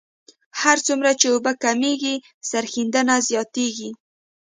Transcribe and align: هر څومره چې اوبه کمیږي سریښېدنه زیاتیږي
هر 0.61 0.77
څومره 0.85 1.09
چې 1.19 1.25
اوبه 1.33 1.51
کمیږي 1.63 2.15
سریښېدنه 2.49 3.15
زیاتیږي 3.29 3.89